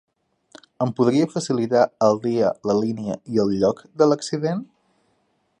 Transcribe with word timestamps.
Em 0.85 0.93
podria 0.99 1.27
facilitar 1.33 1.83
el 2.07 2.19
dia, 2.25 2.49
la 2.71 2.79
línia 2.81 3.21
i 3.37 3.45
el 3.47 3.55
lloc 3.61 3.87
de 4.03 4.11
l'accident? 4.11 4.69